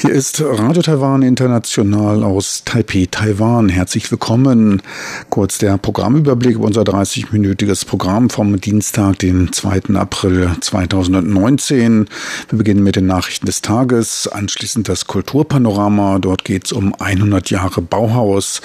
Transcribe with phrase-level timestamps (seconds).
[0.00, 3.68] Hier ist Radio Taiwan International aus Taipei, Taiwan.
[3.68, 4.80] Herzlich willkommen.
[5.28, 9.96] Kurz der Programmüberblick über unser 30-minütiges Programm vom Dienstag, den 2.
[9.96, 12.06] April 2019.
[12.48, 16.20] Wir beginnen mit den Nachrichten des Tages, anschließend das Kulturpanorama.
[16.20, 18.60] Dort geht es um 100 Jahre Bauhaus.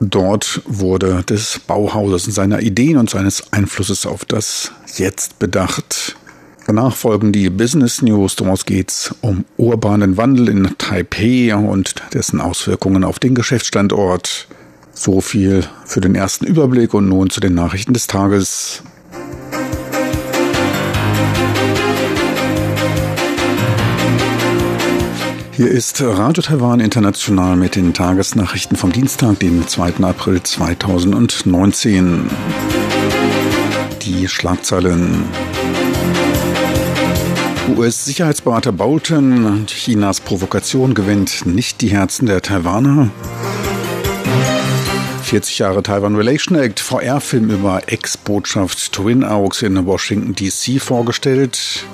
[0.00, 6.16] Dort wurde des Bauhauses und seiner Ideen und seines Einflusses auf das Jetzt bedacht.
[6.66, 8.36] Danach folgen die Business News.
[8.36, 14.46] Daraus geht's um urbanen Wandel in Taipei und dessen Auswirkungen auf den Geschäftsstandort.
[14.94, 18.82] So viel für den ersten Überblick und nun zu den Nachrichten des Tages.
[25.54, 30.02] Hier ist Radio Taiwan International mit den Tagesnachrichten vom Dienstag, dem 2.
[30.02, 32.30] April 2019.
[34.02, 35.24] Die Schlagzeilen.
[37.68, 43.10] US-Sicherheitsberater Bolton, Chinas Provokation gewinnt nicht die Herzen der Taiwaner.
[45.22, 51.86] 40 Jahre Taiwan Relation Act, VR-Film über Ex-Botschaft Twin Oaks in Washington DC vorgestellt.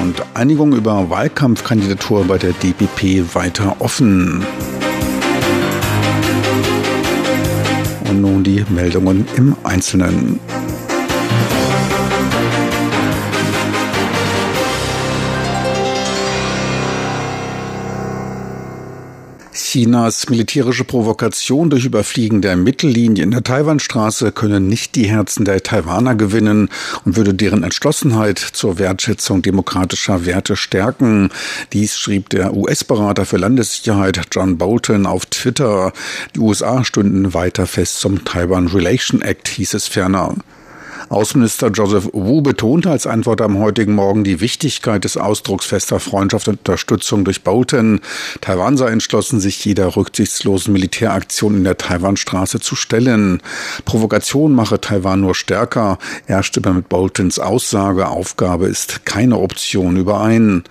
[0.00, 4.46] Und Einigung über Wahlkampfkandidatur bei der DPP weiter offen.
[8.08, 10.40] Und nun die Meldungen im Einzelnen.
[19.58, 25.62] Chinas militärische Provokation durch Überfliegen der Mittellinie in der Taiwanstraße könne nicht die Herzen der
[25.62, 26.70] Taiwaner gewinnen
[27.04, 31.30] und würde deren Entschlossenheit zur Wertschätzung demokratischer Werte stärken.
[31.72, 35.92] Dies schrieb der US-Berater für Landessicherheit John Bolton auf Twitter.
[36.36, 40.36] Die USA stünden weiter fest zum Taiwan Relation Act, hieß es ferner.
[41.08, 46.48] Außenminister Joseph Wu betonte als Antwort am heutigen Morgen die Wichtigkeit des Ausdrucks fester Freundschaft
[46.48, 48.00] und Unterstützung durch Bolton.
[48.40, 53.40] Taiwan sei entschlossen, sich jeder rücksichtslosen Militäraktion in der Taiwanstraße zu stellen.
[53.84, 55.98] Provokation mache Taiwan nur stärker.
[56.26, 60.64] Er stimme mit Boltons Aussage, Aufgabe ist keine Option überein.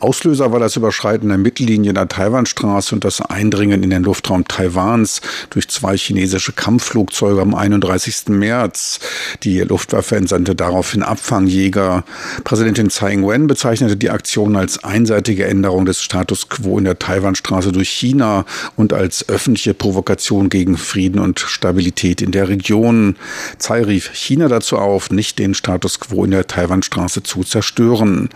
[0.00, 4.46] Auslöser war das Überschreiten der Mittellinie in der Taiwanstraße und das Eindringen in den Luftraum
[4.46, 8.28] Taiwans durch zwei chinesische Kampfflugzeuge am 31.
[8.28, 9.00] März.
[9.42, 12.04] Die Luftwaffe entsandte daraufhin Abfangjäger.
[12.44, 17.72] Präsidentin Tsai Ing-wen bezeichnete die Aktion als einseitige Änderung des Status quo in der Taiwanstraße
[17.72, 18.44] durch China
[18.76, 23.16] und als öffentliche Provokation gegen Frieden und Stabilität in der Region.
[23.58, 28.30] Tsai rief China dazu auf, nicht den Status quo in der Taiwanstraße zu zerstören.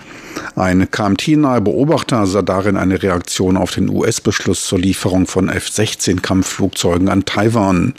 [0.54, 7.24] Ein KMT-nahe Beobachter sah darin eine Reaktion auf den US-Beschluss zur Lieferung von F-16-Kampfflugzeugen an
[7.24, 7.94] Taiwan.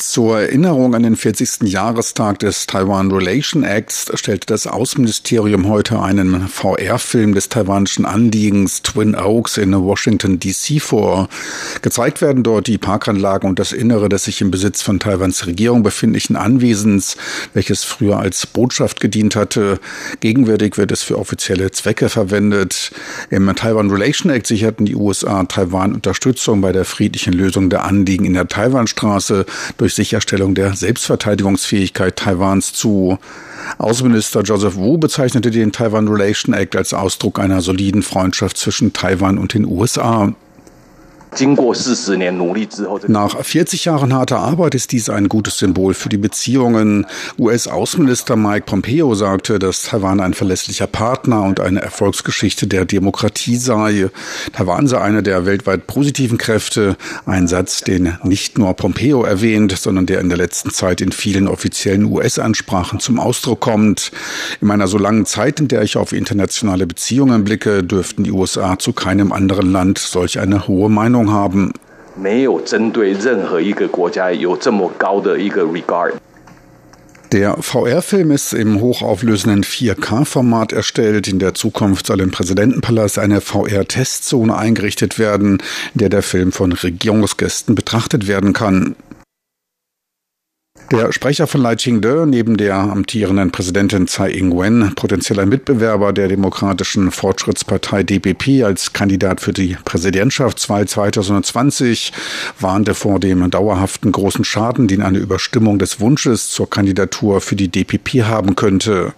[0.00, 1.68] Zur Erinnerung an den 40.
[1.68, 9.14] Jahrestag des Taiwan Relation Acts stellte das Außenministerium heute einen VR-Film des taiwanischen Anliegens Twin
[9.14, 11.28] Oaks in Washington DC vor.
[11.82, 15.82] Gezeigt werden dort die Parkanlagen und das Innere des sich im Besitz von Taiwans Regierung
[15.82, 17.18] befindlichen Anwesens,
[17.52, 19.80] welches früher als Botschaft gedient hatte.
[20.20, 22.90] Gegenwärtig wird es für offizielle Zwecke verwendet.
[23.28, 28.24] Im Taiwan Relation Act sicherten die USA Taiwan Unterstützung bei der friedlichen Lösung der Anliegen
[28.24, 29.44] in der Taiwanstraße
[29.76, 33.18] durch Sicherstellung der Selbstverteidigungsfähigkeit Taiwans zu.
[33.78, 39.38] Außenminister Joseph Wu bezeichnete den Taiwan Relation Act als Ausdruck einer soliden Freundschaft zwischen Taiwan
[39.38, 40.34] und den USA.
[43.06, 47.06] Nach 40 Jahren harter Arbeit ist dies ein gutes Symbol für die Beziehungen.
[47.38, 54.10] US-Außenminister Mike Pompeo sagte, dass Taiwan ein verlässlicher Partner und eine Erfolgsgeschichte der Demokratie sei.
[54.52, 56.96] Taiwan sei eine der weltweit positiven Kräfte.
[57.26, 61.46] Ein Satz, den nicht nur Pompeo erwähnt, sondern der in der letzten Zeit in vielen
[61.46, 64.10] offiziellen US-Ansprachen zum Ausdruck kommt.
[64.60, 68.78] In meiner so langen Zeit, in der ich auf internationale Beziehungen blicke, dürften die USA
[68.78, 71.72] zu keinem anderen Land solch eine hohe Meinung Meinung haben.
[77.32, 81.28] Der VR-Film ist im hochauflösenden 4K-Format erstellt.
[81.28, 85.58] In der Zukunft soll im Präsidentenpalast eine VR-Testzone eingerichtet werden,
[85.94, 88.96] in der der Film von Regierungsgästen betrachtet werden kann.
[90.90, 97.12] Der Sprecher von Lai Ching-de, neben der amtierenden Präsidentin Tsai Ing-wen, potenzieller Mitbewerber der Demokratischen
[97.12, 102.12] Fortschrittspartei DPP als Kandidat für die Präsidentschaftswahl 2020,
[102.58, 107.68] warnte vor dem dauerhaften großen Schaden, den eine Überstimmung des Wunsches zur Kandidatur für die
[107.68, 109.12] DPP haben könnte.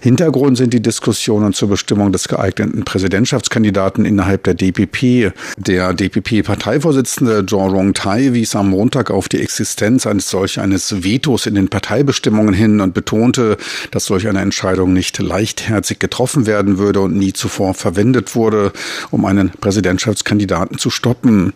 [0.00, 5.32] Hintergrund sind die Diskussionen zur Bestimmung des geeigneten Präsidentschaftskandidaten innerhalb der DPP.
[5.58, 11.54] Der DPP-Parteivorsitzende Zhou Rong-tai wies am Montag auf die Existenz eines solch eines Vetos in
[11.54, 13.56] den Parteibestimmungen hin und betonte,
[13.90, 18.72] dass solch eine Entscheidung nicht leichtherzig getroffen werden würde und nie zuvor verwendet wurde,
[19.10, 21.52] um einen Präsidentschaftskandidaten zu stoppen.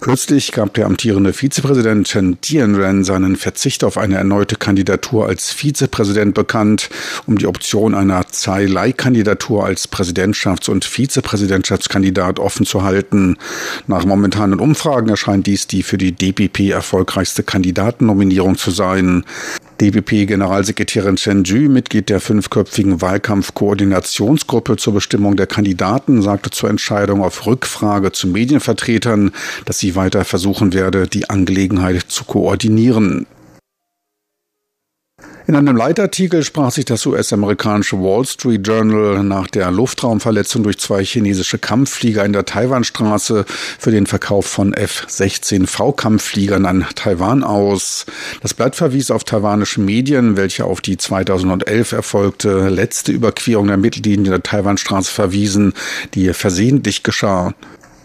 [0.00, 6.34] Kürzlich gab der amtierende Vizepräsident Chen Tianren seinen Verzicht auf eine erneute Kandidatur als Vizepräsident
[6.34, 6.88] bekannt,
[7.26, 13.36] um die Option einer Tsai-Lai-Kandidatur als Präsidentschafts- und Vizepräsidentschaftskandidat offen zu halten.
[13.86, 19.24] Nach momentanen Umfragen erscheint dies die für die DPP erfolgreichste Kandidatennominierung zu sein sein.
[19.80, 27.46] DPP-Generalsekretärin Chen Ju, Mitglied der fünfköpfigen Wahlkampfkoordinationsgruppe zur Bestimmung der Kandidaten, sagte zur Entscheidung auf
[27.46, 29.32] Rückfrage zu Medienvertretern,
[29.66, 33.26] dass sie weiter versuchen werde, die Angelegenheit zu koordinieren.
[35.48, 41.04] In einem Leitartikel sprach sich das US-amerikanische Wall Street Journal nach der Luftraumverletzung durch zwei
[41.04, 43.44] chinesische Kampfflieger in der Taiwanstraße
[43.78, 48.06] für den Verkauf von F-16V-Kampffliegern an Taiwan aus.
[48.42, 54.32] Das Blatt verwies auf taiwanische Medien, welche auf die 2011 erfolgte letzte Überquerung der Mittellinie
[54.32, 55.74] der Taiwanstraße verwiesen,
[56.14, 57.54] die versehentlich geschah.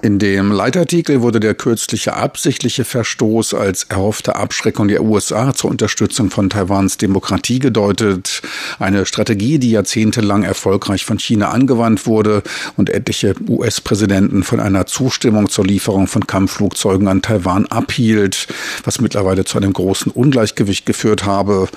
[0.04, 6.32] In dem Leitartikel wurde der kürzliche absichtliche Verstoß als erhoffte Abschreckung der USA zur Unterstützung
[6.32, 8.42] von Taiwans Demokratie gedeutet.
[8.80, 12.42] Eine Strategie, die jahrzehntelang erfolgreich von China angewandt wurde
[12.78, 18.48] und etliche US-Präsidenten von einer Zustimmung zur Lieferung von Kampfflugzeugen an Taiwan abhielt,
[18.84, 21.70] was mittlerweile zu einem großen Ungleichgewicht geführt habe.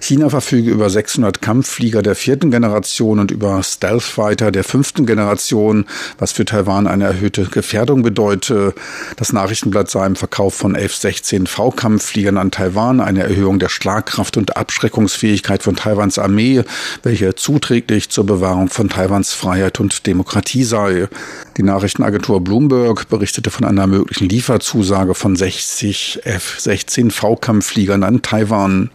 [0.00, 5.86] China verfüge über 600 Kampfflieger der vierten Generation und über Stealth-Fighter der fünften Generation,
[6.18, 8.74] was für Taiwan eine erhöhte Gefährdung bedeute.
[9.16, 15.62] Das Nachrichtenblatt sah im Verkauf von F-16V-Kampffliegern an Taiwan eine Erhöhung der Schlagkraft und Abschreckungsfähigkeit
[15.62, 16.62] von Taiwans Armee,
[17.02, 21.08] welche zuträglich zur Bewahrung von Taiwans Freiheit und Demokratie sei.
[21.56, 28.90] Die Nachrichtenagentur Bloomberg berichtete von einer möglichen Lieferzusage von 60 F-16V-Kampffliegern an Taiwan.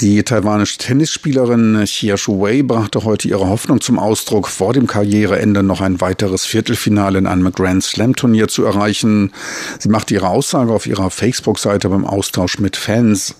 [0.00, 5.80] Die taiwanische Tennisspielerin Xia Shuwei brachte heute ihre Hoffnung zum Ausdruck, vor dem Karriereende noch
[5.80, 9.32] ein weiteres Viertelfinale in einem Grand Slam Turnier zu erreichen.
[9.78, 13.36] Sie machte ihre Aussage auf ihrer Facebook-Seite beim Austausch mit Fans.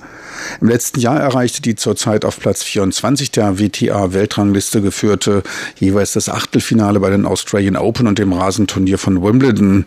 [0.60, 5.42] Im letzten Jahr erreichte die zurzeit auf Platz 24 der WTA-Weltrangliste geführte
[5.78, 9.86] jeweils das Achtelfinale bei den Australian Open und dem Rasenturnier von Wimbledon.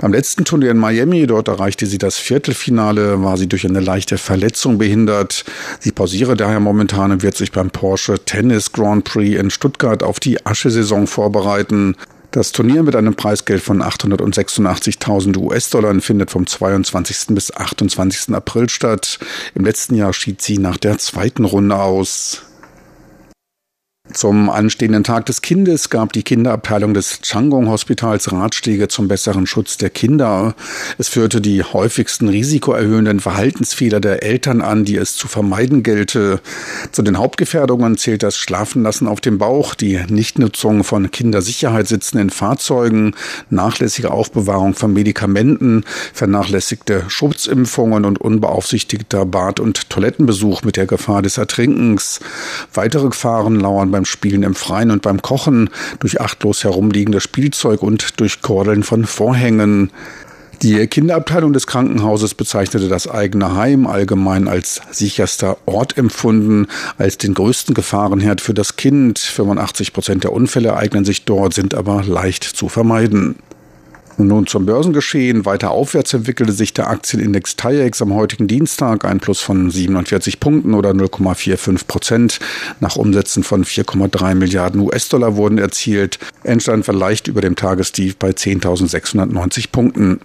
[0.00, 4.18] Beim letzten Turnier in Miami, dort erreichte sie das Viertelfinale, war sie durch eine leichte
[4.18, 5.44] Verletzung behindert.
[5.80, 10.20] Sie pausiere daher momentan und wird sich beim Porsche Tennis Grand Prix in Stuttgart auf
[10.20, 11.96] die Aschesaison vorbereiten.
[12.36, 17.28] Das Turnier mit einem Preisgeld von 886.000 US-Dollar findet vom 22.
[17.34, 18.34] bis 28.
[18.34, 19.18] April statt.
[19.54, 22.42] Im letzten Jahr schied sie nach der zweiten Runde aus.
[24.12, 29.78] Zum anstehenden Tag des Kindes gab die Kinderabteilung des Changong Hospitals Ratschläge zum besseren Schutz
[29.78, 30.54] der Kinder.
[30.96, 36.40] Es führte die häufigsten risikoerhöhenden Verhaltensfehler der Eltern an, die es zu vermeiden gelte.
[36.92, 43.14] Zu den Hauptgefährdungen zählt das Schlafenlassen auf dem Bauch, die Nichtnutzung von Kindersicherheitssitzen in Fahrzeugen,
[43.50, 51.38] nachlässige Aufbewahrung von Medikamenten, vernachlässigte Schutzimpfungen und unbeaufsichtigter Bad- und Toilettenbesuch mit der Gefahr des
[51.38, 52.20] Ertrinkens.
[52.72, 55.70] Weitere Gefahren lauern beim Spielen im Freien und beim Kochen,
[56.00, 59.90] durch achtlos herumliegende Spielzeug und durch Kordeln von Vorhängen.
[60.60, 66.66] Die Kinderabteilung des Krankenhauses bezeichnete das eigene Heim allgemein als sicherster Ort empfunden,
[66.98, 69.18] als den größten Gefahrenherd für das Kind.
[69.18, 73.36] 85 Prozent der Unfälle ereignen sich dort, sind aber leicht zu vermeiden.
[74.18, 75.44] Nun zum Börsengeschehen.
[75.44, 80.74] Weiter aufwärts entwickelte sich der Aktienindex TAIEX am heutigen Dienstag, ein Plus von 47 Punkten
[80.74, 82.40] oder 0,45 Prozent.
[82.80, 86.18] Nach Umsätzen von 4,3 Milliarden US-Dollar wurden erzielt.
[86.44, 90.20] Endstand war leicht über dem Tagestief bei 10.690 Punkten.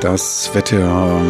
[0.00, 1.20] Das Wetter.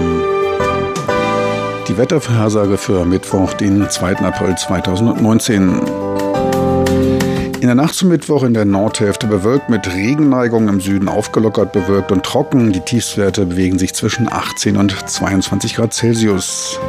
[1.88, 4.18] Die Wettervorhersage für Mittwoch, den 2.
[4.18, 6.09] April 2019.
[7.60, 12.10] In der Nacht zum Mittwoch in der Nordhälfte bewölkt mit Regenneigung, im Süden aufgelockert, bewölkt
[12.10, 12.72] und trocken.
[12.72, 16.80] Die Tiefstwerte bewegen sich zwischen 18 und 22 Grad Celsius.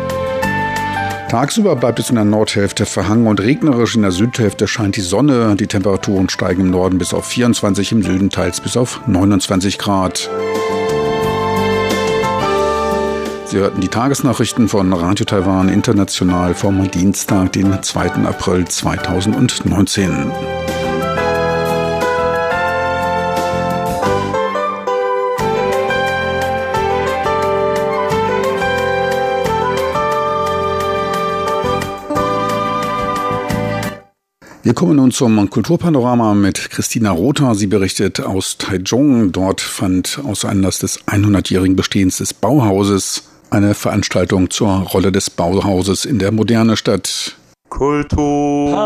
[1.27, 3.95] Tagsüber bleibt es in der Nordhälfte verhangen und regnerisch.
[3.95, 5.57] In der Südhälfte scheint die Sonne.
[5.57, 10.29] Die Temperaturen steigen im Norden bis auf 24, im Süden teils bis auf 29 Grad.
[13.51, 18.25] Sie hörten die Tagesnachrichten von Radio Taiwan International vom Dienstag, den 2.
[18.25, 20.31] April 2019.
[34.63, 37.55] Wir kommen nun zum Kulturpanorama mit Christina Rother.
[37.55, 39.33] Sie berichtet aus Taichung.
[39.33, 46.05] Dort fand aus Anlass des 100-jährigen Bestehens des Bauhauses eine Veranstaltung zur Rolle des Bauhauses
[46.05, 47.35] in der Moderne statt.
[47.69, 48.77] Kultur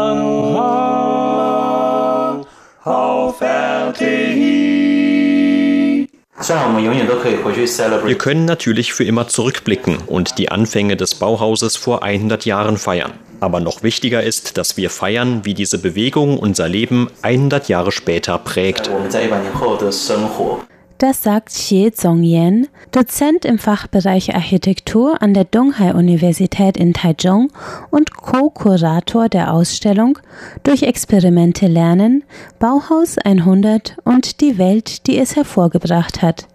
[2.83, 4.75] auf RTI.
[8.05, 13.13] Wir können natürlich für immer zurückblicken und die Anfänge des Bauhauses vor 100 Jahren feiern.
[13.39, 18.37] Aber noch wichtiger ist, dass wir feiern, wie diese Bewegung unser Leben 100 Jahre später
[18.37, 18.89] prägt.
[20.97, 27.51] Das sagt Xie Zongyan, Dozent im Fachbereich Architektur an der Donghai-Universität in Taichung
[27.89, 30.17] und Co-Kurator der Ausstellung
[30.63, 32.23] Durch Experimente lernen,
[32.59, 36.47] Bauhaus 100 und die Welt, die es hervorgebracht hat.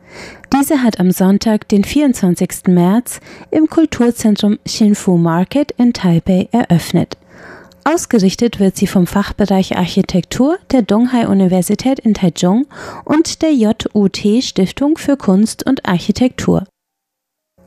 [0.54, 2.66] Diese hat am Sonntag, den 24.
[2.68, 3.20] März,
[3.50, 7.19] im Kulturzentrum Xinfu Market in Taipei eröffnet.
[7.84, 12.66] Ausgerichtet wird sie vom Fachbereich Architektur der Donghai-Universität in Taichung
[13.04, 13.88] und der JUT
[14.42, 16.64] Stiftung für Kunst und Architektur.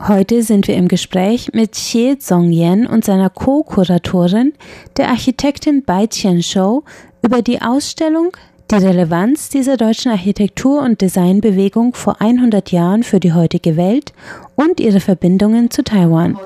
[0.00, 4.52] Heute sind wir im Gespräch mit Xie Zongyan und seiner Co-Kuratorin,
[4.96, 6.84] der Architektin Bai Qianshou,
[7.22, 8.36] über die Ausstellung
[8.80, 14.12] die Relevanz dieser deutschen Architektur- und Designbewegung vor 100 Jahren für die heutige Welt
[14.56, 16.38] und ihre Verbindungen zu Taiwan.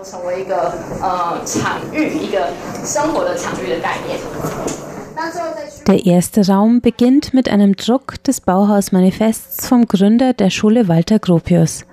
[5.87, 11.85] Der erste Raum beginnt mit einem Druck des Bauhausmanifests vom Gründer der Schule Walter Gropius.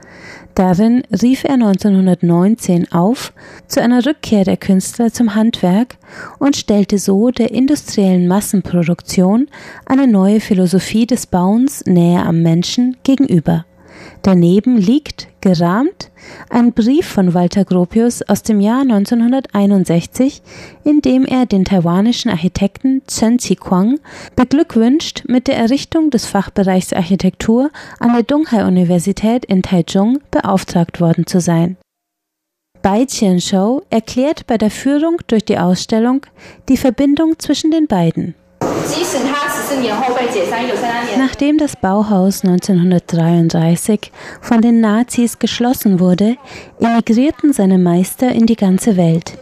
[0.56, 3.34] Darin rief er 1919 auf
[3.68, 5.98] zu einer Rückkehr der Künstler zum Handwerk
[6.40, 9.50] und stellte so der industriellen Massenproduktion
[9.86, 13.66] eine neue Philosophie des Bauens näher am Menschen gegenüber.
[14.26, 16.10] Daneben liegt, gerahmt,
[16.50, 20.42] ein Brief von Walter Gropius aus dem Jahr 1961,
[20.84, 24.00] in dem er den taiwanischen Architekten Chen Ziquang
[24.36, 31.40] beglückwünscht, mit der Errichtung des Fachbereichs Architektur an der Donghai-Universität in Taichung beauftragt worden zu
[31.40, 31.78] sein.
[32.82, 36.26] Bai Qianshou erklärt bei der Führung durch die Ausstellung
[36.68, 38.34] die Verbindung zwischen den beiden.
[41.18, 46.38] Nachdem das Bauhaus 1933 von den Nazis geschlossen wurde,
[46.80, 49.38] emigrierten seine Meister in die ganze Welt.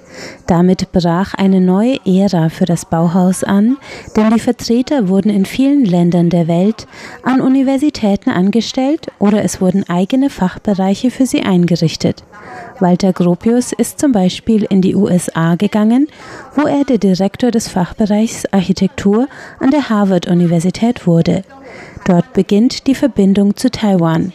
[0.48, 3.78] Damit brach eine neue Ära für das Bauhaus an,
[4.16, 6.88] denn die Vertreter wurden in vielen Ländern der Welt
[7.24, 12.24] an Universitäten angestellt oder es wurden eigene Fachbereiche für sie eingerichtet.
[12.80, 16.08] Walter Gropius ist zum Beispiel in die USA gegangen,
[16.56, 19.28] wo er der Direktor des Fachbereichs Architektur
[19.60, 21.44] an der Harvard-Universität wurde.
[22.06, 24.34] Dort beginnt die Verbindung zu Taiwan,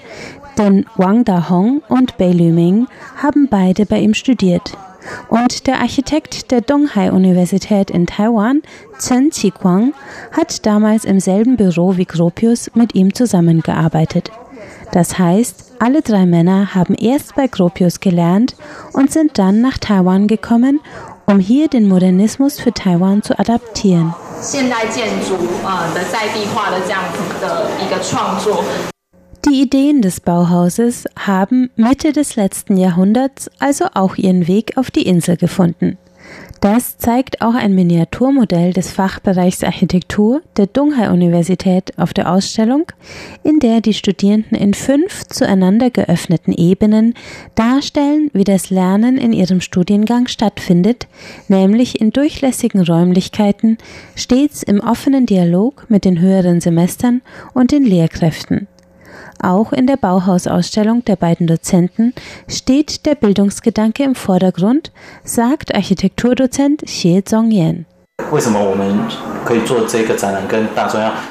[0.56, 2.86] denn Wang Da-hong und Bei Lü-ming
[3.22, 4.76] haben beide bei ihm studiert.
[5.28, 8.62] Und der Architekt der Donghai-Universität in Taiwan,
[8.98, 9.94] Chen Qiquang,
[10.32, 14.30] hat damals im selben Büro wie Gropius mit ihm zusammengearbeitet.
[14.92, 18.56] Das heißt, alle drei Männer haben erst bei Gropius gelernt
[18.92, 20.80] und sind dann nach Taiwan gekommen,
[21.26, 24.14] um hier den Modernismus für Taiwan zu adaptieren.
[29.44, 35.06] Die Ideen des Bauhauses haben Mitte des letzten Jahrhunderts also auch ihren Weg auf die
[35.06, 35.96] Insel gefunden.
[36.60, 42.86] Das zeigt auch ein Miniaturmodell des Fachbereichs Architektur der Donghai-Universität auf der Ausstellung,
[43.44, 47.14] in der die Studierenden in fünf zueinander geöffneten Ebenen
[47.54, 51.06] darstellen, wie das Lernen in ihrem Studiengang stattfindet,
[51.46, 53.78] nämlich in durchlässigen Räumlichkeiten,
[54.16, 57.22] stets im offenen Dialog mit den höheren Semestern
[57.54, 58.66] und den Lehrkräften.
[59.40, 62.12] Auch in der Bauhausausstellung der beiden Dozenten
[62.48, 64.92] steht der Bildungsgedanke im Vordergrund,
[65.24, 67.86] sagt Architekturdozent Xie Zongyan.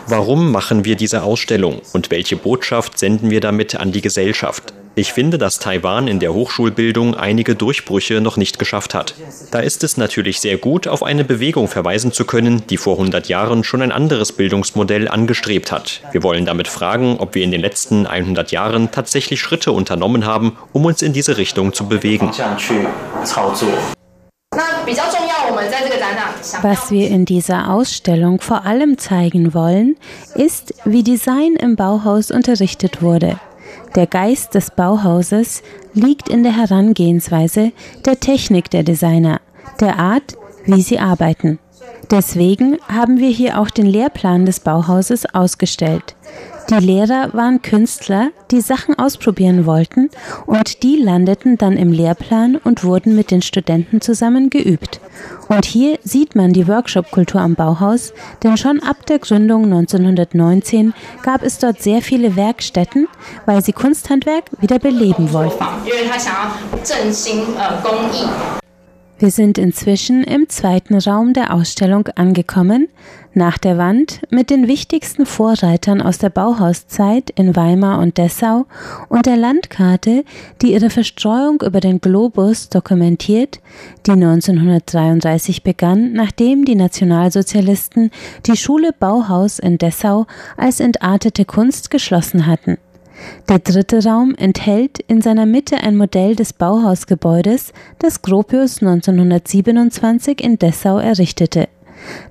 [0.07, 4.73] Warum machen wir diese Ausstellung und welche Botschaft senden wir damit an die Gesellschaft?
[4.97, 9.13] Ich finde, dass Taiwan in der Hochschulbildung einige Durchbrüche noch nicht geschafft hat.
[9.51, 13.29] Da ist es natürlich sehr gut, auf eine Bewegung verweisen zu können, die vor 100
[13.29, 16.01] Jahren schon ein anderes Bildungsmodell angestrebt hat.
[16.13, 20.57] Wir wollen damit fragen, ob wir in den letzten 100 Jahren tatsächlich Schritte unternommen haben,
[20.73, 22.31] um uns in diese Richtung zu bewegen.
[26.63, 29.95] Was wir in dieser Ausstellung vor allem zeigen wollen,
[30.33, 33.39] ist, wie Design im Bauhaus unterrichtet wurde.
[33.95, 35.63] Der Geist des Bauhauses
[35.93, 37.71] liegt in der Herangehensweise,
[38.05, 39.41] der Technik der Designer,
[39.79, 41.59] der Art, wie sie arbeiten.
[42.11, 46.15] Deswegen haben wir hier auch den Lehrplan des Bauhauses ausgestellt.
[46.69, 50.09] Die Lehrer waren Künstler, die Sachen ausprobieren wollten
[50.45, 54.99] und die landeten dann im Lehrplan und wurden mit den Studenten zusammen geübt.
[55.47, 58.11] Und hier sieht man die Workshop-Kultur am Bauhaus,
[58.43, 60.93] denn schon ab der Gründung 1919
[61.23, 63.07] gab es dort sehr viele Werkstätten,
[63.45, 65.63] weil sie Kunsthandwerk wieder beleben wollten.
[69.19, 72.87] Wir sind inzwischen im zweiten Raum der Ausstellung angekommen,
[73.33, 78.67] nach der Wand mit den wichtigsten Vorreitern aus der Bauhauszeit in Weimar und Dessau
[79.09, 80.23] und der Landkarte,
[80.61, 83.59] die ihre Verstreuung über den Globus dokumentiert,
[84.05, 88.11] die 1933 begann, nachdem die Nationalsozialisten
[88.45, 92.77] die Schule Bauhaus in Dessau als entartete Kunst geschlossen hatten.
[93.49, 100.59] Der dritte Raum enthält in seiner Mitte ein Modell des Bauhausgebäudes, das Gropius 1927 in
[100.59, 101.67] Dessau errichtete.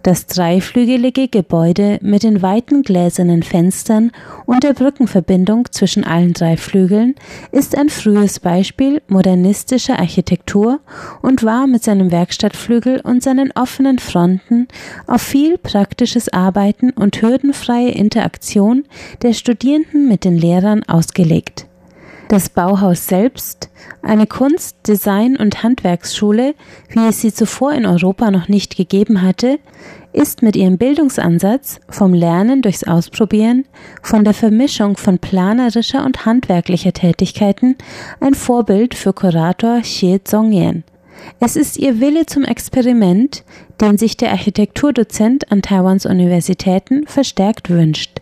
[0.02, 4.12] Das dreiflügelige Gebäude mit den weiten gläsernen Fenstern
[4.46, 7.14] und der Brückenverbindung zwischen allen drei Flügeln
[7.52, 10.80] ist ein frühes Beispiel modernistischer Architektur
[11.22, 14.68] und war mit seinem Werkstattflügel und seinen offenen Fronten
[15.06, 18.84] auf viel praktisches Arbeiten und hürdenfreie Interaktion
[19.22, 21.66] der Studierenden mit den Lehrern ausgelegt.
[22.28, 23.70] Das Bauhaus selbst,
[24.02, 26.56] eine Kunst-, Design- und Handwerksschule,
[26.88, 29.60] wie es sie zuvor in Europa noch nicht gegeben hatte,
[30.12, 33.64] ist mit ihrem Bildungsansatz vom Lernen durchs Ausprobieren,
[34.02, 37.76] von der Vermischung von planerischer und handwerklicher Tätigkeiten
[38.18, 40.82] ein Vorbild für Kurator Xie Zongyan.
[41.38, 43.44] Es ist ihr Wille zum Experiment,
[43.80, 48.20] den sich der Architekturdozent an Taiwans Universitäten verstärkt wünscht.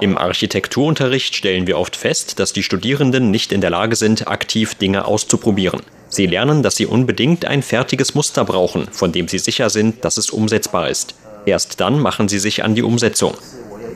[0.00, 4.74] Im Architekturunterricht stellen wir oft fest, dass die Studierenden nicht in der Lage sind, aktiv
[4.74, 5.82] Dinge auszuprobieren.
[6.08, 10.16] Sie lernen, dass sie unbedingt ein fertiges Muster brauchen, von dem sie sicher sind, dass
[10.16, 11.14] es umsetzbar ist.
[11.46, 13.34] Erst dann machen sie sich an die Umsetzung.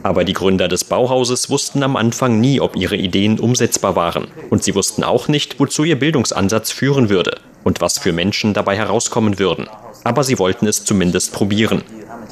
[0.03, 4.29] Aber die Gründer des Bauhauses wussten am Anfang nie, ob ihre Ideen umsetzbar waren.
[4.51, 8.77] Und sie wussten auch nicht, wozu ihr Bildungsansatz führen würde und was für Menschen dabei
[8.77, 9.69] herauskommen würden.
[10.05, 11.83] Aber sie wollten es zumindest probieren.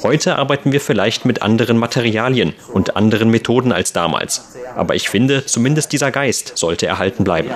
[0.03, 4.55] Heute arbeiten wir vielleicht mit anderen Materialien und anderen Methoden als damals.
[4.75, 7.49] Aber ich finde, zumindest dieser Geist sollte erhalten bleiben.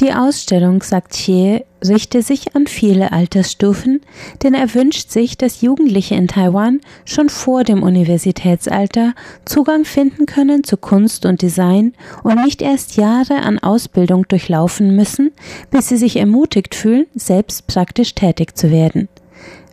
[0.00, 4.00] Die Ausstellung, sagt Xie, richte sich an viele Altersstufen,
[4.42, 9.14] denn er wünscht sich, dass Jugendliche in Taiwan schon vor dem Universitätsalter
[9.44, 15.30] Zugang finden können zu Kunst und Design und nicht erst Jahre an Ausbildung durchlaufen müssen,
[15.70, 19.08] bis sie sich ermutigt fühlen, selbst praktisch tätig zu werden.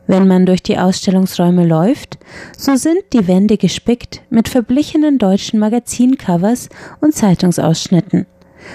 [0.10, 2.18] Wenn man durch die Ausstellungsräume läuft,
[2.58, 6.70] so sind die Wände gespickt mit verblichenen deutschen Magazincovers
[7.00, 8.26] und Zeitungsausschnitten.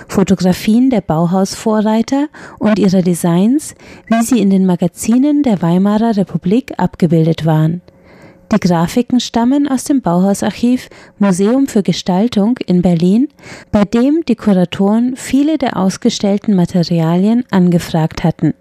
[0.07, 2.29] Fotografien der Bauhausvorreiter
[2.61, 3.75] und ihrer Designs,
[4.07, 7.83] wie sie in den Magazinen der Weimarer Republik abgebildet waren.
[8.53, 13.29] Die Grafiken stammen aus dem Bauhausarchiv Museum für Gestaltung in Berlin,
[13.73, 18.55] bei dem die Kuratoren viele der ausgestellten Materialien angefragt hatten.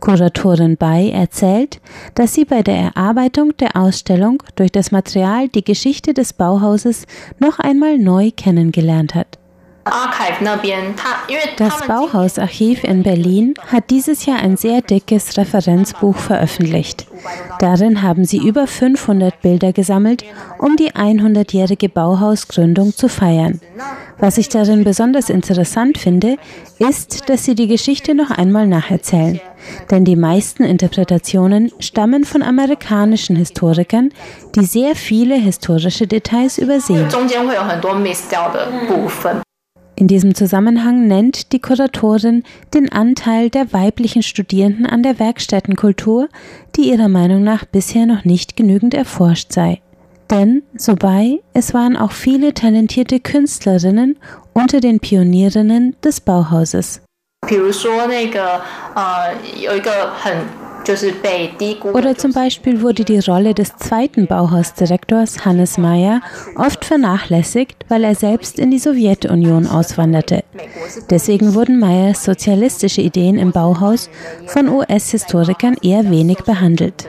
[0.00, 1.80] Kuratorin Bai erzählt,
[2.14, 7.06] dass sie bei der Erarbeitung der Ausstellung durch das Material die Geschichte des Bauhauses
[7.38, 9.39] noch einmal neu kennengelernt hat.
[11.56, 17.06] Das Bauhausarchiv in Berlin hat dieses Jahr ein sehr dickes Referenzbuch veröffentlicht.
[17.58, 20.24] Darin haben sie über 500 Bilder gesammelt,
[20.58, 23.60] um die 100-jährige Bauhausgründung zu feiern.
[24.18, 26.36] Was ich darin besonders interessant finde,
[26.78, 29.40] ist, dass sie die Geschichte noch einmal nacherzählen.
[29.90, 34.10] Denn die meisten Interpretationen stammen von amerikanischen Historikern,
[34.54, 37.08] die sehr viele historische Details übersehen.
[39.99, 46.27] In diesem Zusammenhang nennt die Kuratorin den Anteil der weiblichen Studierenden an der Werkstättenkultur,
[46.75, 49.81] die ihrer Meinung nach bisher noch nicht genügend erforscht sei.
[50.29, 54.17] Denn, so bei, es waren auch viele talentierte Künstlerinnen
[54.53, 57.01] unter den Pionierinnen des Bauhauses.
[57.47, 58.59] 比如说那个
[58.95, 60.33] 呃，有一个很
[61.92, 66.20] oder zum Beispiel wurde die Rolle des zweiten Bauhausdirektors Hannes Meyer
[66.56, 70.44] oft vernachlässigt, weil er selbst in die Sowjetunion auswanderte.
[71.08, 74.10] Deswegen wurden Meyers sozialistische Ideen im Bauhaus
[74.46, 77.08] von US-Historikern eher wenig behandelt.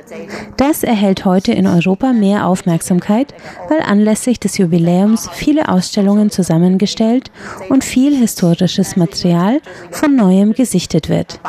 [0.57, 3.33] Das erhält heute in Europa mehr Aufmerksamkeit,
[3.69, 7.31] weil anlässlich des Jubiläums viele Ausstellungen zusammengestellt
[7.69, 9.61] und viel historisches Material
[9.91, 11.39] von neuem gesichtet wird.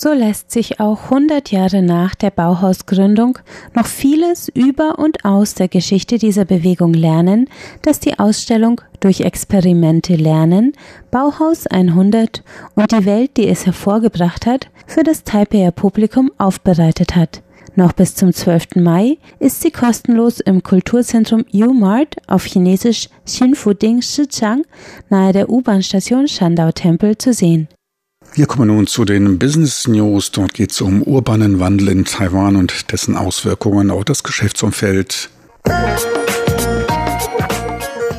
[0.00, 3.40] So lässt sich auch 100 Jahre nach der Bauhausgründung
[3.74, 7.50] noch vieles über und aus der Geschichte dieser Bewegung lernen,
[7.82, 10.74] das die Ausstellung durch Experimente lernen,
[11.10, 12.44] Bauhaus 100
[12.76, 17.42] und die Welt, die es hervorgebracht hat, für das Taipeher Publikum aufbereitet hat.
[17.74, 18.76] Noch bis zum 12.
[18.76, 24.62] Mai ist sie kostenlos im Kulturzentrum U-Mart auf Chinesisch Xinfuding Shichang
[25.10, 27.66] nahe der U-Bahn-Station Shandao Tempel zu sehen.
[28.34, 30.30] Wir kommen nun zu den Business News.
[30.30, 35.30] Dort geht es um urbanen Wandel in Taiwan und dessen Auswirkungen auf das Geschäftsumfeld.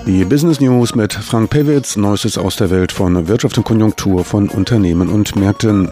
[0.06, 4.50] Die Business News mit Frank Pewitz, Neuestes aus der Welt von Wirtschaft und Konjunktur von
[4.50, 5.90] Unternehmen und Märkten.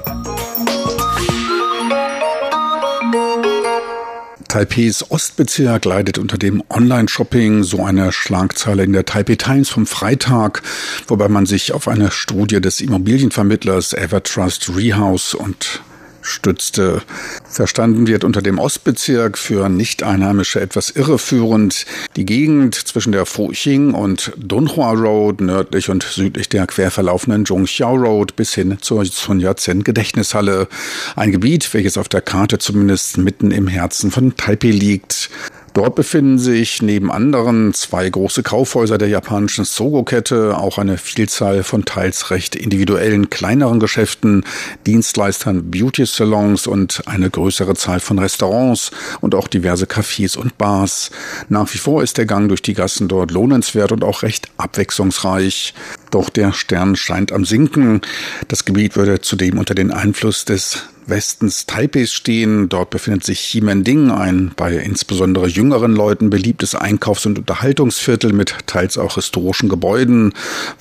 [4.57, 10.63] Taipehs Ostbezirk leidet unter dem Online-Shopping, so eine Schlagzeile in der Taipei Times vom Freitag,
[11.07, 15.83] wobei man sich auf eine Studie des Immobilienvermittlers Evertrust Rehouse und
[16.27, 17.01] stützte.
[17.49, 21.85] Verstanden wird unter dem Ostbezirk für Nicht-Einheimische etwas irreführend.
[22.15, 27.95] Die Gegend zwischen der Fuxing und Dunhua Road, nördlich und südlich der quer verlaufenden Zhongxiao
[27.95, 30.67] Road bis hin zur Sun Yat-sen Gedächtnishalle.
[31.15, 35.29] Ein Gebiet, welches auf der Karte zumindest mitten im Herzen von Taipei liegt.
[35.77, 41.85] Dort befinden sich neben anderen zwei große Kaufhäuser der japanischen Sogo-Kette, auch eine Vielzahl von
[41.85, 44.43] teils recht individuellen kleineren Geschäften,
[44.87, 48.89] Dienstleistern, Beauty-Salons und eine größere Zahl von Restaurants
[49.21, 51.11] und auch diverse Cafés und Bars.
[51.47, 55.75] Nach wie vor ist der Gang durch die Gassen dort lohnenswert und auch recht abwechslungsreich.
[56.09, 58.01] Doch der Stern scheint am Sinken.
[58.47, 62.67] Das Gebiet würde zudem unter den Einfluss des Westens Taipeis stehen.
[62.67, 68.97] Dort befindet sich Ximending, ein bei insbesondere jüngeren Leuten beliebtes Einkaufs- und Unterhaltungsviertel mit teils
[68.97, 70.33] auch historischen Gebäuden.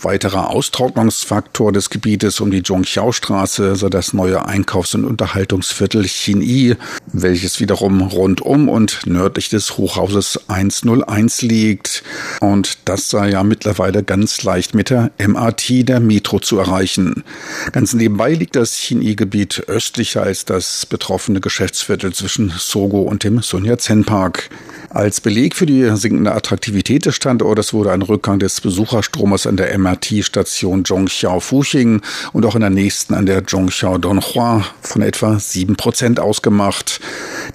[0.02, 6.74] Weiterer Austrocknungsfaktor des Gebietes um die Zhongqiao-Straße sei das neue Einkaufs- und Unterhaltungsviertel Xinyi,
[7.12, 12.02] welches wiederum rundum und nördlich des Hochhauses 101 liegt.
[12.40, 17.22] Und das sei ja mittlerweile ganz leicht mit der MRT der Metro zu erreichen.
[17.70, 23.42] Ganz nebenbei liegt das Xinyi-Gebiet östlich reicher als das betroffene Geschäftsviertel zwischen Sogo und dem
[23.42, 24.48] Sun Yat-sen Park.
[24.90, 29.76] Als Beleg für die sinkende Attraktivität des Standortes wurde ein Rückgang des Besucherstromes an der
[29.76, 32.00] MRT-Station Zhongxiao-Fuxing
[32.32, 37.00] und auch in der nächsten an der Zhongxiao-Donghua von etwa 7% ausgemacht.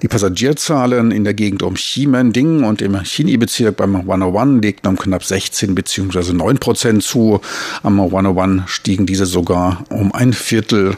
[0.02, 5.24] Die Passagierzahlen in der Gegend um Ximending und im Chini-Bezirk beim 101 legten um knapp
[5.24, 6.32] 16 bzw.
[6.32, 7.40] 9% zu.
[7.82, 10.96] Am 101 stiegen diese sogar um ein Viertel.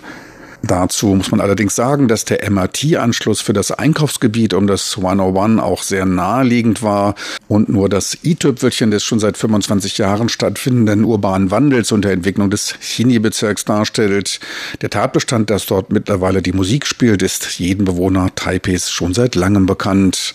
[0.66, 5.83] Dazu muss man allerdings sagen, dass der MRT-Anschluss für das Einkaufsgebiet um das 101 auch
[5.83, 7.16] sehr naheliegend war
[7.48, 12.48] und nur das i-Tüpfelchen des schon seit 25 Jahren stattfindenden urbanen Wandels und der Entwicklung
[12.48, 14.40] des Chini-Bezirks darstellt.
[14.81, 19.66] Der Tatbestand, dass dort mittlerweile die Musik spielt, ist jedem Bewohner Taipehs schon seit langem
[19.66, 20.35] bekannt.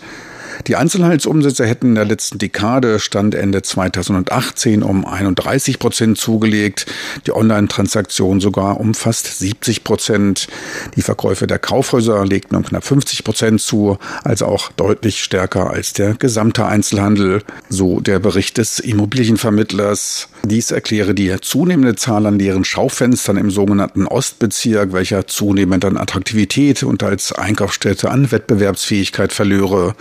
[0.67, 6.85] Die Einzelhandelsumsätze hätten in der letzten Dekade Stand Ende 2018 um 31 Prozent zugelegt,
[7.25, 10.47] die Online-Transaktionen sogar um fast 70 Prozent.
[10.95, 15.93] Die Verkäufe der Kaufhäuser legten um knapp 50 Prozent zu, also auch deutlich stärker als
[15.93, 20.27] der gesamte Einzelhandel, so der Bericht des Immobilienvermittlers.
[20.43, 26.83] Dies erkläre die zunehmende Zahl an leeren Schaufenstern im sogenannten Ostbezirk, welcher zunehmend an Attraktivität
[26.83, 29.95] und als Einkaufsstätte an Wettbewerbsfähigkeit verlöre.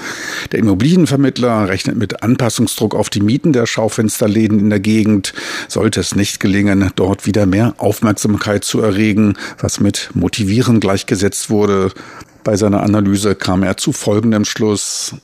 [0.53, 5.35] Der Immobilienvermittler rechnet mit Anpassungsdruck auf die Mieten der Schaufensterläden in der Gegend.
[5.69, 11.93] Sollte es nicht gelingen, dort wieder mehr Aufmerksamkeit zu erregen, was mit motivieren gleichgesetzt wurde.
[12.45, 15.15] Bei seiner Analyse kam er zu folgendem Schluss.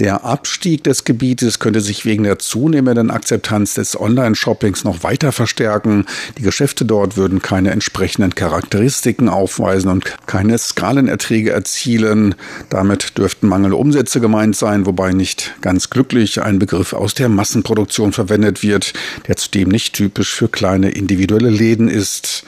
[0.00, 6.06] Der Abstieg des Gebietes könnte sich wegen der zunehmenden Akzeptanz des Online-Shoppings noch weiter verstärken.
[6.38, 12.34] Die Geschäfte dort würden keine entsprechenden Charakteristiken aufweisen und keine Skalenerträge erzielen.
[12.70, 18.14] Damit dürften mangelnde Umsätze gemeint sein, wobei nicht ganz glücklich ein Begriff aus der Massenproduktion
[18.14, 18.94] verwendet wird,
[19.28, 22.44] der zudem nicht typisch für kleine individuelle Läden ist.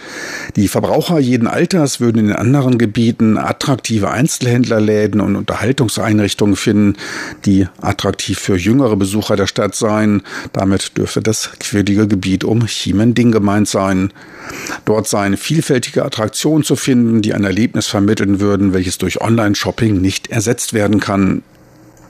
[0.56, 6.96] Die Verbraucher jeden Alters würden in den anderen Gebieten attraktive Einzelhändlerläden und Unterhaltungseinrichtungen finden,
[7.46, 10.22] die attraktiv für jüngere Besucher der Stadt seien.
[10.52, 14.12] Damit dürfte das quirlige Gebiet um Chimending gemeint sein.
[14.84, 20.28] Dort seien vielfältige Attraktionen zu finden, die ein Erlebnis vermitteln würden, welches durch Online-Shopping nicht
[20.30, 21.42] ersetzt werden kann.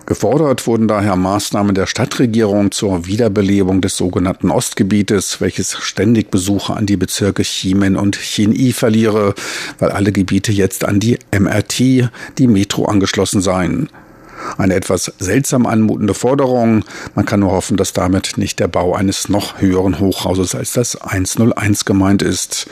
[0.07, 6.87] Gefordert wurden daher Maßnahmen der Stadtregierung zur Wiederbelebung des sogenannten Ostgebietes, welches ständig Besucher an
[6.87, 9.35] die Bezirke Ximen und Chinyi verliere,
[9.79, 13.89] weil alle Gebiete jetzt an die MRT, die Metro, angeschlossen seien.
[14.59, 16.85] Eine etwas seltsam anmutende Forderung.
[17.15, 21.01] Man kann nur hoffen, dass damit nicht der Bau eines noch höheren Hochhauses als das
[21.01, 22.69] 101 gemeint ist.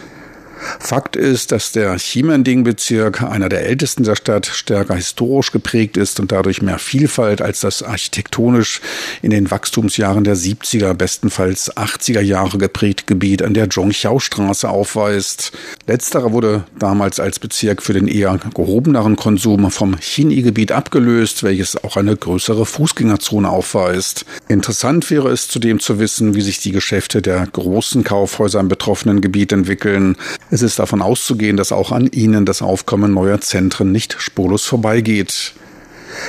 [0.78, 6.32] Fakt ist, dass der Chimending-Bezirk, einer der ältesten der Stadt, stärker historisch geprägt ist und
[6.32, 8.80] dadurch mehr Vielfalt als das architektonisch
[9.22, 15.52] in den Wachstumsjahren der 70er, bestenfalls 80er Jahre geprägte Gebiet an der Zhongxiao-Straße aufweist.
[15.86, 21.96] Letzterer wurde damals als Bezirk für den eher gehobeneren Konsum vom Chini-Gebiet abgelöst, welches auch
[21.96, 24.24] eine größere Fußgängerzone aufweist.
[24.48, 29.20] Interessant wäre es zudem zu wissen, wie sich die Geschäfte der großen Kaufhäuser im betroffenen
[29.20, 30.16] Gebiet entwickeln.
[30.52, 35.54] Es ist davon auszugehen, dass auch an ihnen das Aufkommen neuer Zentren nicht spurlos vorbeigeht.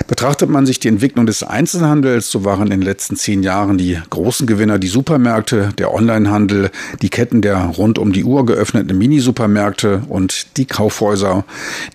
[0.07, 3.99] Betrachtet man sich die Entwicklung des Einzelhandels, so waren in den letzten zehn Jahren die
[4.09, 10.03] großen Gewinner die Supermärkte, der Onlinehandel, die Ketten der rund um die Uhr geöffneten Minisupermärkte
[10.09, 11.45] und die Kaufhäuser.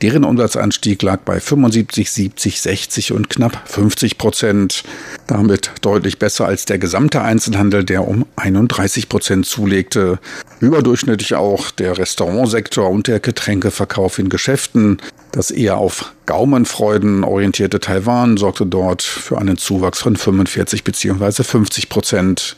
[0.02, 4.84] Deren Umsatzanstieg lag bei 75, 70, 60 und knapp 50 Prozent.
[5.26, 10.18] Damit deutlich besser als der gesamte Einzelhandel, der um 31 Prozent zulegte.
[10.60, 14.98] Überdurchschnittlich auch der Restaurantsektor und der Getränkeverkauf in Geschäften.
[15.36, 21.42] Das eher auf Gaumenfreuden orientierte Taiwan sorgte dort für einen Zuwachs von 45 bzw.
[21.42, 22.56] 50 Prozent.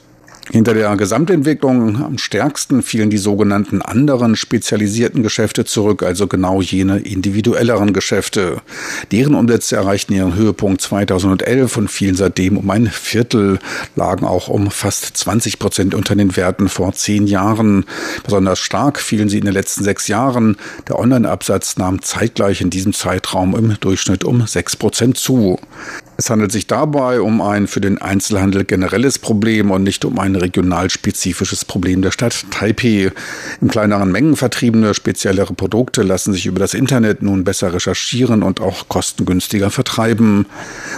[0.51, 7.01] Hinter der Gesamtentwicklung am stärksten fielen die sogenannten anderen spezialisierten Geschäfte zurück, also genau jene
[7.01, 8.63] individuelleren Geschäfte.
[9.13, 13.59] Deren Umsätze erreichten ihren Höhepunkt 2011 und fielen seitdem um ein Viertel,
[13.95, 17.85] lagen auch um fast 20 Prozent unter den Werten vor zehn Jahren.
[18.25, 20.57] Besonders stark fielen sie in den letzten sechs Jahren.
[20.89, 25.59] Der Online-Absatz nahm zeitgleich in diesem Zeitraum im Durchschnitt um sechs Prozent zu.
[26.21, 30.35] Es handelt sich dabei um ein für den Einzelhandel generelles Problem und nicht um ein
[30.35, 33.13] regionalspezifisches Problem der Stadt Taipei.
[33.61, 38.61] In kleineren Mengen vertriebene speziellere Produkte lassen sich über das Internet nun besser recherchieren und
[38.61, 40.47] auch kostengünstiger vertreiben.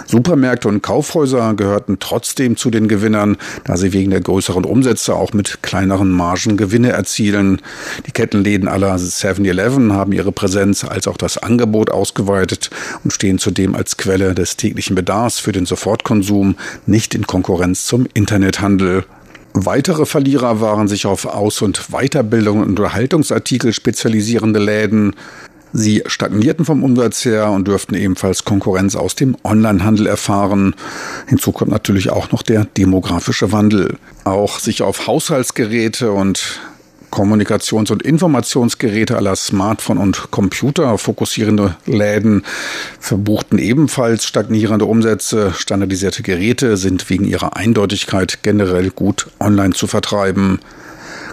[0.07, 5.33] Supermärkte und Kaufhäuser gehörten trotzdem zu den Gewinnern, da sie wegen der größeren Umsätze auch
[5.33, 7.61] mit kleineren Margen Gewinne erzielen.
[8.07, 12.71] Die Kettenläden aller 7-Eleven haben ihre Präsenz als auch das Angebot ausgeweitet
[13.03, 17.85] und stehen zudem als Quelle des täglichen Bedarfs Bedarfs für den Sofortkonsum, nicht in Konkurrenz
[17.85, 19.03] zum Internethandel.
[19.51, 25.13] Weitere Verlierer waren sich auf Aus- und Weiterbildung und Unterhaltungsartikel spezialisierende Läden.
[25.73, 30.75] Sie stagnierten vom Umsatz her und dürften ebenfalls Konkurrenz aus dem Onlinehandel erfahren.
[31.27, 33.97] Hinzu kommt natürlich auch noch der demografische Wandel.
[34.23, 36.61] Auch sich auf Haushaltsgeräte und
[37.11, 42.43] Kommunikations- und Informationsgeräte aller Smartphone und Computer fokussierende Läden
[42.99, 45.53] verbuchten ebenfalls stagnierende Umsätze.
[45.55, 50.59] Standardisierte Geräte sind wegen ihrer Eindeutigkeit generell gut online zu vertreiben.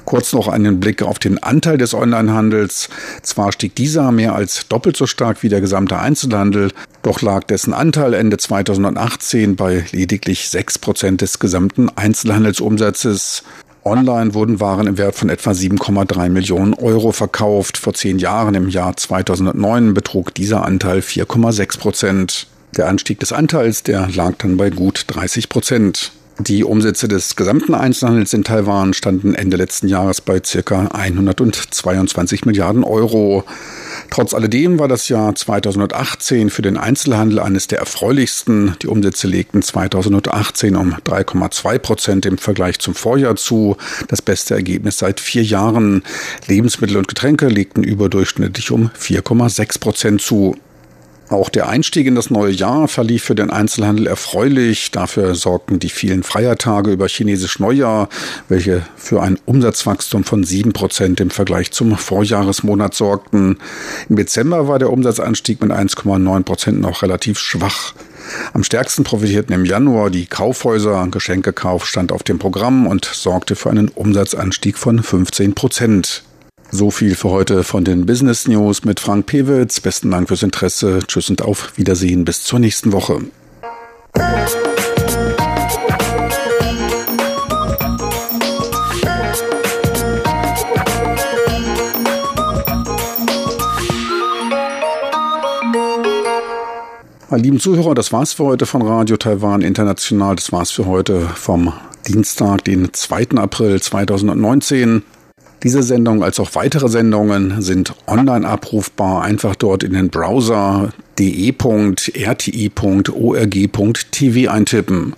[0.04, 2.88] Kurz noch einen Blick auf den Anteil des Onlinehandels.
[3.22, 7.74] Zwar stieg dieser mehr als doppelt so stark wie der gesamte Einzelhandel, doch lag dessen
[7.74, 13.42] Anteil Ende 2018 bei lediglich 6 Prozent des gesamten Einzelhandelsumsatzes.
[13.88, 17.78] Online wurden Waren im Wert von etwa 7,3 Millionen Euro verkauft.
[17.78, 22.46] Vor zehn Jahren, im Jahr 2009, betrug dieser Anteil 4,6 Prozent.
[22.76, 26.12] Der Anstieg des Anteils, der lag dann bei gut 30 Prozent.
[26.40, 32.84] Die Umsätze des gesamten Einzelhandels in Taiwan standen Ende letzten Jahres bei circa 122 Milliarden
[32.84, 33.42] Euro.
[34.10, 38.76] Trotz alledem war das Jahr 2018 für den Einzelhandel eines der erfreulichsten.
[38.82, 43.76] Die Umsätze legten 2018 um 3,2 Prozent im Vergleich zum Vorjahr zu.
[44.06, 46.04] Das beste Ergebnis seit vier Jahren.
[46.46, 50.54] Lebensmittel und Getränke legten überdurchschnittlich um 4,6 Prozent zu.
[51.30, 54.90] Auch der Einstieg in das neue Jahr verlief für den Einzelhandel erfreulich.
[54.90, 58.08] Dafür sorgten die vielen Feiertage über chinesisch Neujahr,
[58.48, 63.58] welche für ein Umsatzwachstum von sieben Prozent im Vergleich zum Vorjahresmonat sorgten.
[64.08, 67.92] Im Dezember war der Umsatzanstieg mit 1,9 Prozent noch relativ schwach.
[68.54, 71.06] Am stärksten profitierten im Januar die Kaufhäuser.
[71.10, 76.22] Geschenkekauf stand auf dem Programm und sorgte für einen Umsatzanstieg von 15 Prozent.
[76.70, 79.80] So viel für heute von den Business News mit Frank Pewitz.
[79.80, 80.98] Besten Dank fürs Interesse.
[81.06, 82.26] Tschüss und auf Wiedersehen.
[82.26, 83.22] Bis zur nächsten Woche.
[97.30, 100.36] Meine lieben Zuhörer, das war's für heute von Radio Taiwan International.
[100.36, 101.72] Das war's für heute vom
[102.06, 103.36] Dienstag, den 2.
[103.36, 105.02] April 2019.
[105.62, 109.22] Diese Sendung als auch weitere Sendungen sind online abrufbar.
[109.22, 112.00] Einfach dort in den Browser de.rti.org.tv
[114.50, 115.14] eintippen.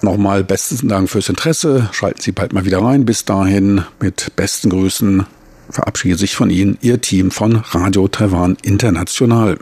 [0.00, 1.90] Nochmal besten Dank fürs Interesse.
[1.92, 3.04] Schalten Sie bald mal wieder rein.
[3.04, 5.26] Bis dahin mit besten Grüßen
[5.70, 9.58] verabschiede sich von Ihnen Ihr Team von Radio Taiwan International.